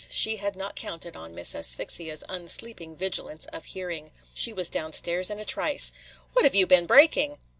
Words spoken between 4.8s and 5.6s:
stairs in a